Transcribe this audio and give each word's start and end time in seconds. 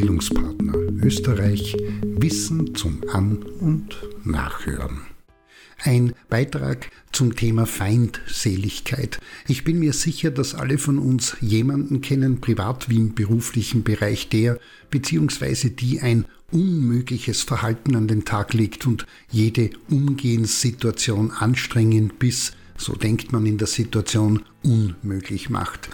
Bildungspartner 0.00 0.72
Österreich 1.02 1.76
Wissen 2.02 2.74
zum 2.74 3.02
An- 3.12 3.42
und 3.60 3.98
Nachhören. 4.24 5.02
Ein 5.76 6.14
Beitrag 6.30 6.90
zum 7.12 7.36
Thema 7.36 7.66
Feindseligkeit. 7.66 9.20
Ich 9.46 9.62
bin 9.62 9.78
mir 9.78 9.92
sicher, 9.92 10.30
dass 10.30 10.54
alle 10.54 10.78
von 10.78 10.98
uns 10.98 11.36
jemanden 11.42 12.00
kennen, 12.00 12.40
privat 12.40 12.88
wie 12.88 12.96
im 12.96 13.14
beruflichen 13.14 13.82
Bereich, 13.82 14.30
der 14.30 14.58
bzw. 14.90 15.68
die 15.68 16.00
ein 16.00 16.24
unmögliches 16.50 17.42
Verhalten 17.42 17.94
an 17.94 18.08
den 18.08 18.24
Tag 18.24 18.54
legt 18.54 18.86
und 18.86 19.06
jede 19.30 19.68
Umgehenssituation 19.90 21.30
anstrengend 21.30 22.18
bis, 22.18 22.52
so 22.78 22.94
denkt 22.94 23.32
man 23.32 23.44
in 23.44 23.58
der 23.58 23.68
Situation, 23.68 24.44
unmöglich 24.62 25.50
macht. 25.50 25.90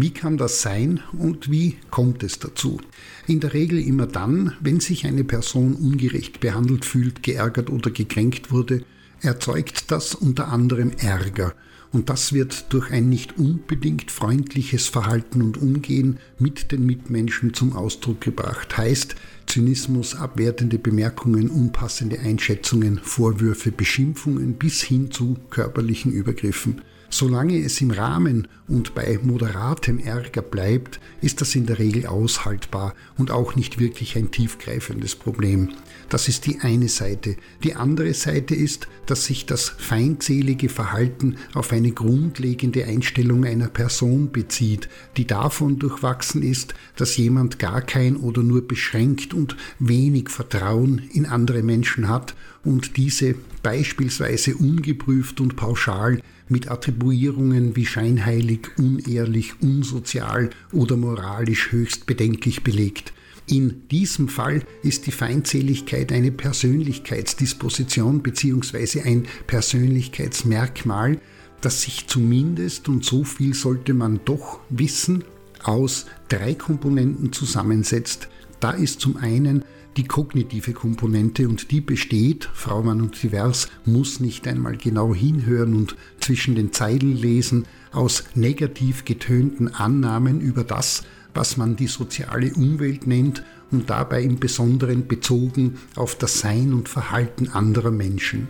Wie 0.00 0.10
kann 0.10 0.36
das 0.38 0.62
sein 0.62 1.00
und 1.18 1.50
wie 1.50 1.76
kommt 1.90 2.22
es 2.22 2.38
dazu? 2.38 2.80
In 3.26 3.40
der 3.40 3.52
Regel 3.52 3.80
immer 3.80 4.06
dann, 4.06 4.52
wenn 4.60 4.78
sich 4.78 5.04
eine 5.06 5.24
Person 5.24 5.74
ungerecht 5.74 6.38
behandelt 6.38 6.84
fühlt, 6.84 7.24
geärgert 7.24 7.68
oder 7.68 7.90
gekränkt 7.90 8.52
wurde, 8.52 8.84
erzeugt 9.22 9.90
das 9.90 10.14
unter 10.14 10.52
anderem 10.52 10.92
Ärger. 10.98 11.52
Und 11.90 12.10
das 12.10 12.32
wird 12.32 12.72
durch 12.72 12.92
ein 12.92 13.08
nicht 13.08 13.38
unbedingt 13.38 14.12
freundliches 14.12 14.86
Verhalten 14.86 15.42
und 15.42 15.56
Umgehen 15.56 16.18
mit 16.38 16.70
den 16.70 16.86
Mitmenschen 16.86 17.52
zum 17.52 17.74
Ausdruck 17.74 18.20
gebracht. 18.20 18.78
Heißt, 18.78 19.16
Zynismus, 19.46 20.14
abwertende 20.14 20.78
Bemerkungen, 20.78 21.50
unpassende 21.50 22.20
Einschätzungen, 22.20 23.00
Vorwürfe, 23.02 23.72
Beschimpfungen 23.72 24.54
bis 24.54 24.80
hin 24.80 25.10
zu 25.10 25.38
körperlichen 25.50 26.12
Übergriffen. 26.12 26.82
Solange 27.10 27.58
es 27.64 27.80
im 27.80 27.90
Rahmen 27.90 28.48
und 28.68 28.94
bei 28.94 29.18
moderatem 29.22 29.98
Ärger 29.98 30.42
bleibt, 30.42 31.00
ist 31.22 31.40
das 31.40 31.54
in 31.54 31.64
der 31.64 31.78
Regel 31.78 32.06
aushaltbar 32.06 32.94
und 33.16 33.30
auch 33.30 33.56
nicht 33.56 33.78
wirklich 33.78 34.16
ein 34.16 34.30
tiefgreifendes 34.30 35.16
Problem. 35.16 35.70
Das 36.10 36.28
ist 36.28 36.44
die 36.44 36.60
eine 36.60 36.88
Seite. 36.88 37.36
Die 37.64 37.74
andere 37.74 38.12
Seite 38.12 38.54
ist, 38.54 38.88
dass 39.06 39.24
sich 39.24 39.46
das 39.46 39.70
feindselige 39.70 40.68
Verhalten 40.68 41.36
auf 41.54 41.72
eine 41.72 41.92
grundlegende 41.92 42.84
Einstellung 42.84 43.46
einer 43.46 43.68
Person 43.68 44.30
bezieht, 44.30 44.90
die 45.16 45.26
davon 45.26 45.78
durchwachsen 45.78 46.42
ist, 46.42 46.74
dass 46.96 47.16
jemand 47.16 47.58
gar 47.58 47.80
kein 47.80 48.16
oder 48.16 48.42
nur 48.42 48.68
beschränkt 48.68 49.32
und 49.32 49.56
wenig 49.78 50.28
Vertrauen 50.28 51.08
in 51.12 51.24
andere 51.24 51.62
Menschen 51.62 52.08
hat 52.08 52.34
und 52.64 52.96
diese 52.96 53.34
beispielsweise 53.62 54.56
ungeprüft 54.56 55.40
und 55.40 55.56
pauschal 55.56 56.20
mit 56.48 56.70
Attribuierungen 56.70 57.76
wie 57.76 57.86
scheinheilig, 57.86 58.70
unehrlich, 58.78 59.60
unsozial 59.60 60.50
oder 60.72 60.96
moralisch 60.96 61.72
höchst 61.72 62.06
bedenklich 62.06 62.64
belegt. 62.64 63.12
In 63.46 63.88
diesem 63.88 64.28
Fall 64.28 64.62
ist 64.82 65.06
die 65.06 65.12
Feindseligkeit 65.12 66.12
eine 66.12 66.30
Persönlichkeitsdisposition 66.30 68.22
bzw. 68.22 69.02
ein 69.02 69.26
Persönlichkeitsmerkmal, 69.46 71.18
das 71.62 71.82
sich 71.82 72.06
zumindest, 72.06 72.88
und 72.88 73.04
so 73.04 73.24
viel 73.24 73.54
sollte 73.54 73.94
man 73.94 74.20
doch 74.24 74.60
wissen, 74.68 75.24
aus 75.62 76.06
drei 76.28 76.54
Komponenten 76.54 77.32
zusammensetzt. 77.32 78.28
Da 78.60 78.72
ist 78.72 79.00
zum 79.00 79.16
einen 79.16 79.64
die 79.98 80.04
kognitive 80.04 80.72
Komponente 80.74 81.48
und 81.48 81.72
die 81.72 81.80
besteht, 81.80 82.48
Fraumann 82.54 83.02
und 83.02 83.20
Divers 83.20 83.68
muss 83.84 84.20
nicht 84.20 84.46
einmal 84.46 84.76
genau 84.76 85.12
hinhören 85.12 85.74
und 85.74 85.96
zwischen 86.20 86.54
den 86.54 86.72
Zeilen 86.72 87.16
lesen, 87.16 87.66
aus 87.90 88.22
negativ 88.36 89.04
getönten 89.04 89.74
Annahmen 89.74 90.40
über 90.40 90.62
das, 90.62 91.02
was 91.34 91.56
man 91.56 91.74
die 91.74 91.88
soziale 91.88 92.54
Umwelt 92.54 93.08
nennt 93.08 93.42
und 93.72 93.90
dabei 93.90 94.22
im 94.22 94.38
Besonderen 94.38 95.08
bezogen 95.08 95.78
auf 95.96 96.14
das 96.14 96.38
Sein 96.38 96.72
und 96.74 96.88
Verhalten 96.88 97.48
anderer 97.48 97.90
Menschen. 97.90 98.48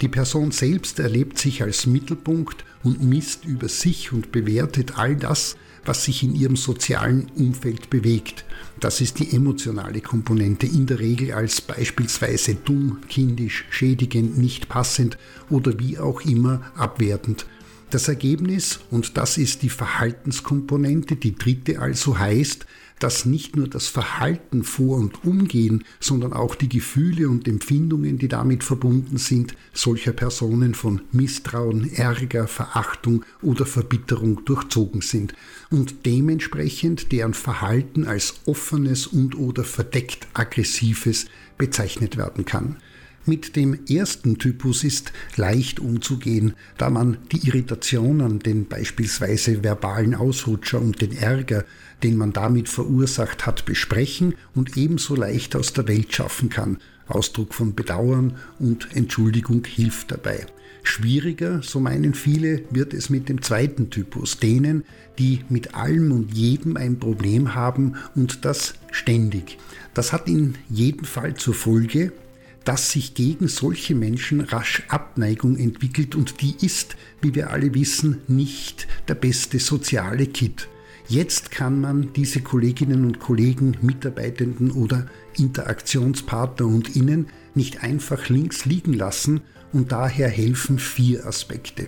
Die 0.00 0.08
Person 0.08 0.52
selbst 0.52 1.00
erlebt 1.00 1.38
sich 1.38 1.62
als 1.62 1.86
Mittelpunkt 1.86 2.64
und 2.84 3.02
misst 3.02 3.44
über 3.44 3.68
sich 3.68 4.12
und 4.12 4.30
bewertet 4.30 4.96
all 4.96 5.16
das, 5.16 5.56
was 5.84 6.04
sich 6.04 6.22
in 6.22 6.34
ihrem 6.34 6.54
sozialen 6.54 7.26
Umfeld 7.34 7.90
bewegt. 7.90 8.44
Das 8.78 9.00
ist 9.00 9.18
die 9.18 9.34
emotionale 9.34 10.00
Komponente, 10.00 10.66
in 10.66 10.86
der 10.86 11.00
Regel 11.00 11.32
als 11.32 11.60
beispielsweise 11.60 12.54
dumm, 12.54 12.98
kindisch, 13.08 13.64
schädigend, 13.70 14.38
nicht 14.38 14.68
passend 14.68 15.18
oder 15.50 15.78
wie 15.80 15.98
auch 15.98 16.20
immer 16.20 16.60
abwertend 16.76 17.46
das 17.90 18.08
Ergebnis, 18.08 18.80
und 18.90 19.16
das 19.16 19.38
ist 19.38 19.62
die 19.62 19.68
Verhaltenskomponente, 19.68 21.16
die 21.16 21.34
dritte 21.34 21.80
also 21.80 22.18
heißt, 22.18 22.66
dass 22.98 23.24
nicht 23.24 23.56
nur 23.56 23.68
das 23.68 23.86
Verhalten 23.86 24.64
vor 24.64 24.98
und 24.98 25.24
umgehen, 25.24 25.84
sondern 26.00 26.32
auch 26.32 26.54
die 26.54 26.68
Gefühle 26.68 27.28
und 27.28 27.46
Empfindungen, 27.46 28.18
die 28.18 28.28
damit 28.28 28.64
verbunden 28.64 29.18
sind, 29.18 29.54
solcher 29.72 30.12
Personen 30.12 30.74
von 30.74 31.02
Misstrauen, 31.12 31.92
Ärger, 31.92 32.48
Verachtung 32.48 33.24
oder 33.42 33.66
Verbitterung 33.66 34.44
durchzogen 34.44 35.00
sind 35.00 35.34
und 35.70 36.06
dementsprechend 36.06 37.12
deren 37.12 37.34
Verhalten 37.34 38.04
als 38.04 38.40
offenes 38.46 39.06
und 39.06 39.36
oder 39.38 39.64
verdeckt 39.64 40.26
aggressives 40.34 41.26
bezeichnet 41.56 42.16
werden 42.16 42.44
kann. 42.44 42.76
Mit 43.28 43.56
dem 43.56 43.78
ersten 43.90 44.38
Typus 44.38 44.84
ist 44.84 45.12
leicht 45.36 45.80
umzugehen, 45.80 46.54
da 46.78 46.88
man 46.88 47.18
die 47.30 47.46
Irritationen, 47.46 48.38
den 48.38 48.66
beispielsweise 48.68 49.62
verbalen 49.62 50.14
Ausrutscher 50.14 50.80
und 50.80 51.02
den 51.02 51.12
Ärger, 51.14 51.66
den 52.02 52.16
man 52.16 52.32
damit 52.32 52.70
verursacht 52.70 53.44
hat, 53.44 53.66
besprechen 53.66 54.34
und 54.54 54.78
ebenso 54.78 55.14
leicht 55.14 55.56
aus 55.56 55.74
der 55.74 55.86
Welt 55.88 56.14
schaffen 56.14 56.48
kann. 56.48 56.78
Ausdruck 57.06 57.52
von 57.52 57.74
Bedauern 57.74 58.38
und 58.58 58.96
Entschuldigung 58.96 59.62
hilft 59.66 60.10
dabei. 60.10 60.46
Schwieriger, 60.82 61.60
so 61.62 61.80
meinen 61.80 62.14
viele, 62.14 62.62
wird 62.70 62.94
es 62.94 63.10
mit 63.10 63.28
dem 63.28 63.42
zweiten 63.42 63.90
Typus, 63.90 64.38
denen, 64.38 64.84
die 65.18 65.44
mit 65.50 65.74
allem 65.74 66.12
und 66.12 66.32
jedem 66.32 66.78
ein 66.78 66.98
Problem 66.98 67.54
haben 67.54 67.96
und 68.14 68.46
das 68.46 68.72
ständig. 68.90 69.58
Das 69.92 70.14
hat 70.14 70.28
in 70.28 70.54
jedem 70.70 71.04
Fall 71.04 71.34
zur 71.34 71.52
Folge, 71.52 72.12
dass 72.68 72.90
sich 72.90 73.14
gegen 73.14 73.48
solche 73.48 73.94
Menschen 73.94 74.42
rasch 74.42 74.82
Abneigung 74.88 75.56
entwickelt 75.56 76.14
und 76.14 76.42
die 76.42 76.54
ist, 76.60 76.96
wie 77.22 77.34
wir 77.34 77.48
alle 77.48 77.72
wissen, 77.72 78.18
nicht 78.28 78.86
der 79.08 79.14
beste 79.14 79.58
soziale 79.58 80.26
Kit. 80.26 80.68
Jetzt 81.08 81.50
kann 81.50 81.80
man 81.80 82.12
diese 82.12 82.42
Kolleginnen 82.42 83.06
und 83.06 83.20
Kollegen, 83.20 83.78
Mitarbeitenden 83.80 84.70
oder 84.70 85.06
Interaktionspartner 85.38 86.66
und 86.66 86.94
Innen 86.94 87.28
nicht 87.54 87.82
einfach 87.82 88.28
links 88.28 88.66
liegen 88.66 88.92
lassen 88.92 89.40
und 89.72 89.90
daher 89.90 90.28
helfen 90.28 90.78
vier 90.78 91.24
Aspekte. 91.24 91.86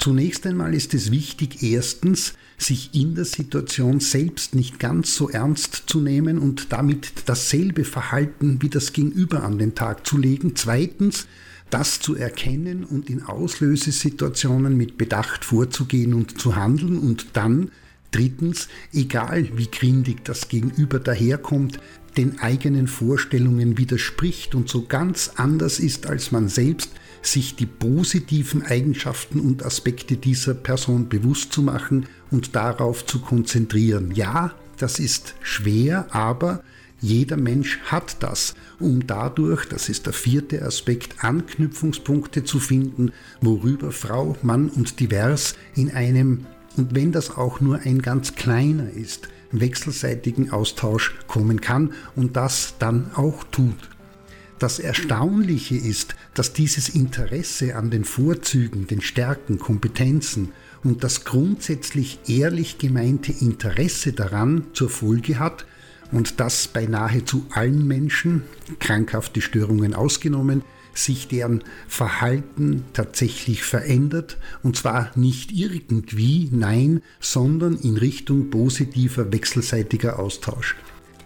Zunächst 0.00 0.46
einmal 0.46 0.74
ist 0.74 0.94
es 0.94 1.10
wichtig, 1.10 1.62
erstens, 1.62 2.32
sich 2.56 2.94
in 2.94 3.14
der 3.14 3.26
Situation 3.26 4.00
selbst 4.00 4.54
nicht 4.54 4.78
ganz 4.78 5.14
so 5.14 5.28
ernst 5.28 5.84
zu 5.86 6.00
nehmen 6.00 6.38
und 6.38 6.72
damit 6.72 7.12
dasselbe 7.26 7.84
Verhalten 7.84 8.62
wie 8.62 8.70
das 8.70 8.94
Gegenüber 8.94 9.42
an 9.44 9.58
den 9.58 9.74
Tag 9.74 10.06
zu 10.06 10.16
legen. 10.16 10.56
Zweitens, 10.56 11.26
das 11.68 12.00
zu 12.00 12.16
erkennen 12.16 12.84
und 12.84 13.10
in 13.10 13.22
Auslösesituationen 13.22 14.74
mit 14.74 14.96
Bedacht 14.96 15.44
vorzugehen 15.44 16.14
und 16.14 16.40
zu 16.40 16.56
handeln 16.56 16.98
und 16.98 17.28
dann 17.34 17.70
drittens, 18.10 18.68
egal 18.94 19.50
wie 19.56 19.70
grindig 19.70 20.24
das 20.24 20.48
Gegenüber 20.48 20.98
daherkommt, 20.98 21.78
den 22.16 22.40
eigenen 22.40 22.88
Vorstellungen 22.88 23.76
widerspricht 23.76 24.54
und 24.54 24.70
so 24.70 24.86
ganz 24.86 25.32
anders 25.36 25.78
ist 25.78 26.06
als 26.06 26.32
man 26.32 26.48
selbst, 26.48 26.90
sich 27.22 27.56
die 27.56 27.66
positiven 27.66 28.62
Eigenschaften 28.64 29.40
und 29.40 29.64
Aspekte 29.64 30.16
dieser 30.16 30.54
Person 30.54 31.08
bewusst 31.08 31.52
zu 31.52 31.62
machen 31.62 32.06
und 32.30 32.56
darauf 32.56 33.04
zu 33.04 33.20
konzentrieren. 33.20 34.12
Ja, 34.14 34.54
das 34.78 34.98
ist 34.98 35.34
schwer, 35.42 36.06
aber 36.10 36.62
jeder 37.00 37.36
Mensch 37.36 37.78
hat 37.86 38.22
das, 38.22 38.54
um 38.78 39.06
dadurch, 39.06 39.66
das 39.66 39.88
ist 39.88 40.06
der 40.06 40.12
vierte 40.12 40.62
Aspekt, 40.62 41.24
Anknüpfungspunkte 41.24 42.44
zu 42.44 42.58
finden, 42.58 43.12
worüber 43.40 43.90
Frau, 43.90 44.36
Mann 44.42 44.68
und 44.68 45.00
divers 45.00 45.54
in 45.74 45.90
einem, 45.90 46.46
und 46.76 46.94
wenn 46.94 47.10
das 47.12 47.36
auch 47.36 47.60
nur 47.60 47.80
ein 47.80 48.02
ganz 48.02 48.34
kleiner 48.34 48.90
ist, 48.90 49.28
wechselseitigen 49.50 50.50
Austausch 50.50 51.14
kommen 51.26 51.60
kann 51.60 51.92
und 52.16 52.36
das 52.36 52.74
dann 52.78 53.10
auch 53.14 53.44
tut. 53.44 53.88
Das 54.60 54.78
Erstaunliche 54.78 55.74
ist, 55.74 56.14
dass 56.34 56.52
dieses 56.52 56.90
Interesse 56.90 57.76
an 57.76 57.90
den 57.90 58.04
Vorzügen, 58.04 58.86
den 58.86 59.00
Stärken, 59.00 59.58
Kompetenzen 59.58 60.52
und 60.84 61.02
das 61.02 61.24
grundsätzlich 61.24 62.18
ehrlich 62.28 62.76
gemeinte 62.76 63.32
Interesse 63.32 64.12
daran 64.12 64.66
zur 64.74 64.90
Folge 64.90 65.38
hat, 65.38 65.64
und 66.12 66.40
das 66.40 66.68
bei 66.68 66.84
nahezu 66.84 67.46
allen 67.52 67.86
Menschen, 67.86 68.42
krankhafte 68.80 69.40
Störungen 69.40 69.94
ausgenommen, 69.94 70.62
sich 70.92 71.26
deren 71.28 71.64
Verhalten 71.88 72.84
tatsächlich 72.92 73.62
verändert, 73.62 74.36
und 74.62 74.76
zwar 74.76 75.10
nicht 75.16 75.52
irgendwie, 75.52 76.50
nein, 76.52 77.00
sondern 77.18 77.76
in 77.76 77.96
Richtung 77.96 78.50
positiver 78.50 79.32
wechselseitiger 79.32 80.18
Austausch. 80.18 80.76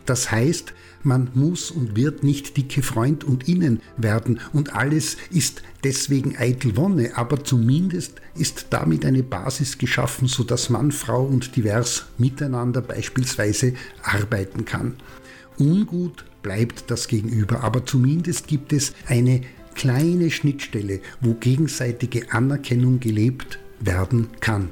Das 0.07 0.31
heißt, 0.31 0.75
man 1.03 1.31
muss 1.35 1.71
und 1.71 1.97
wird 1.97 2.23
nicht 2.25 2.57
dicke 2.57 2.83
Freund 2.83 3.25
und 3.25 3.49
Innen 3.49 3.81
werden 3.97 4.41
und 4.53 4.75
alles 4.75 5.17
ist 5.31 5.63
deswegen 5.83 6.37
eitel 6.37 6.77
Wonne, 6.77 7.17
aber 7.17 7.45
zumindest 7.45 8.21
ist 8.35 8.67
damit 8.71 9.05
eine 9.05 9.23
Basis 9.23 9.79
geschaffen, 9.79 10.29
sodass 10.29 10.71
Mann, 10.71 10.93
Frau 10.93 11.25
und 11.25 11.57
divers 11.57 12.07
miteinander 12.19 12.81
beispielsweise 12.81 13.75
arbeiten 14.03 14.65
kann. 14.65 14.97
Ungut 15.59 16.25
bleibt 16.43 16.91
das 16.91 17.09
Gegenüber, 17.09 17.63
aber 17.63 17.85
zumindest 17.85 18.47
gibt 18.47 18.73
es 18.73 18.95
eine 19.07 19.43
kleine 19.75 20.31
Schnittstelle, 20.31 21.01
wo 21.21 21.35
gegenseitige 21.35 22.33
Anerkennung 22.33 23.01
gelebt 23.01 23.59
werden 23.81 24.29
kann. 24.41 24.71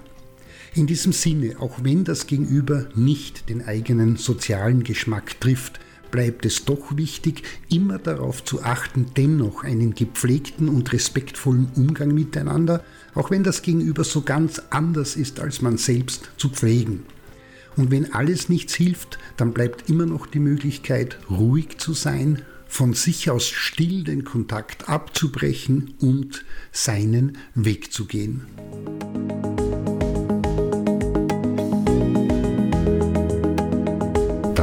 In 0.75 0.87
diesem 0.87 1.13
Sinne, 1.13 1.57
auch 1.61 1.85
wenn 1.85 2.05
das 2.05 2.27
Gegenüber 2.27 2.87
nicht 2.95 3.51
den 3.51 3.63
eigenen 3.63 4.17
sozialen 4.17 4.85
Geschmack 4.85 5.39
trifft, 5.39 5.81
bleibt 6.11 6.47
es 6.47 6.65
doch 6.65 6.97
wichtig, 6.97 7.43
immer 7.69 7.99
darauf 7.99 8.43
zu 8.43 8.63
achten, 8.63 9.07
dennoch 9.17 9.65
einen 9.65 9.95
gepflegten 9.95 10.71
und 10.71 10.93
respektvollen 10.93 11.71
Umgang 11.77 12.15
miteinander, 12.15 12.83
auch 13.15 13.31
wenn 13.31 13.45
das 13.45 13.61
Gegenüber 13.61 14.03
so 14.05 14.23
ganz 14.23 14.63
anders 14.71 15.15
ist 15.17 15.41
als 15.41 15.61
man 15.61 15.77
selbst, 15.77 16.31
zu 16.39 16.49
pflegen. 16.49 17.03
Und 17.77 17.91
wenn 17.91 18.15
alles 18.15 18.49
nichts 18.49 18.75
hilft, 18.75 19.19
dann 19.37 19.53
bleibt 19.53 19.91
immer 19.91 20.07
noch 20.07 20.27
die 20.27 20.39
Möglichkeit, 20.39 21.19
ruhig 21.29 21.79
zu 21.79 21.93
sein, 21.93 22.43
von 22.67 22.95
sich 22.95 23.31
aus 23.31 23.47
still 23.47 24.05
den 24.05 24.25
Kontakt 24.25 24.89
abzubrechen 24.89 25.95
und 26.01 26.47
seinen 26.71 27.37
Weg 27.55 27.93
zu 27.93 28.07
gehen. 28.07 28.47